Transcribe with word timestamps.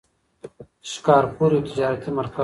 شکارپور 0.91 1.51
یو 1.53 1.65
تجارتي 1.69 2.09
مرکز 2.19 2.35
و. 2.37 2.39